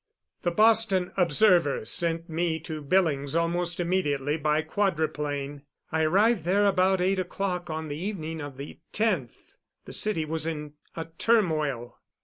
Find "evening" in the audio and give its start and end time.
8.03-8.41